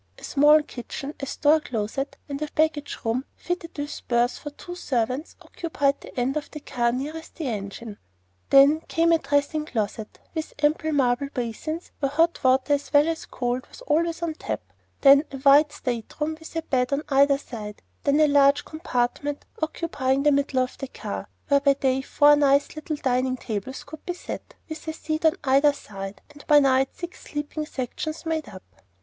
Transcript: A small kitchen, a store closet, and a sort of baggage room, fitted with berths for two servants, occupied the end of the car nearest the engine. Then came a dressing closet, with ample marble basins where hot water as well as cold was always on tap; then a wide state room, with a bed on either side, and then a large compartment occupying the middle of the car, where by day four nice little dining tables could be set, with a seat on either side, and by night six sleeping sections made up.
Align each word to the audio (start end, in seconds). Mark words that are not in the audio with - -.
A 0.17 0.23
small 0.23 0.63
kitchen, 0.63 1.13
a 1.19 1.27
store 1.27 1.59
closet, 1.59 2.17
and 2.27 2.37
a 2.41 2.45
sort 2.45 2.49
of 2.49 2.55
baggage 2.55 2.97
room, 3.05 3.23
fitted 3.35 3.77
with 3.77 4.01
berths 4.07 4.35
for 4.39 4.49
two 4.49 4.73
servants, 4.73 5.35
occupied 5.43 6.01
the 6.01 6.19
end 6.19 6.35
of 6.35 6.49
the 6.49 6.59
car 6.59 6.91
nearest 6.91 7.35
the 7.35 7.43
engine. 7.47 7.99
Then 8.49 8.79
came 8.87 9.11
a 9.11 9.19
dressing 9.19 9.63
closet, 9.67 10.17
with 10.33 10.55
ample 10.63 10.91
marble 10.91 11.27
basins 11.31 11.91
where 11.99 12.09
hot 12.09 12.43
water 12.43 12.73
as 12.73 12.91
well 12.91 13.07
as 13.07 13.27
cold 13.27 13.67
was 13.67 13.81
always 13.81 14.23
on 14.23 14.33
tap; 14.33 14.61
then 15.01 15.23
a 15.31 15.37
wide 15.37 15.71
state 15.71 16.11
room, 16.19 16.35
with 16.39 16.55
a 16.55 16.63
bed 16.63 16.91
on 16.91 17.03
either 17.09 17.37
side, 17.37 17.83
and 18.03 18.19
then 18.19 18.27
a 18.27 18.33
large 18.33 18.65
compartment 18.65 19.45
occupying 19.61 20.23
the 20.23 20.31
middle 20.31 20.63
of 20.63 20.79
the 20.79 20.87
car, 20.87 21.29
where 21.47 21.59
by 21.59 21.75
day 21.75 22.01
four 22.01 22.35
nice 22.35 22.75
little 22.75 22.95
dining 22.95 23.37
tables 23.37 23.83
could 23.83 24.03
be 24.07 24.15
set, 24.15 24.55
with 24.67 24.87
a 24.87 24.93
seat 24.93 25.25
on 25.25 25.35
either 25.43 25.73
side, 25.73 26.23
and 26.31 26.43
by 26.47 26.57
night 26.57 26.89
six 26.95 27.19
sleeping 27.25 27.67
sections 27.67 28.25
made 28.25 28.49
up. 28.49 28.63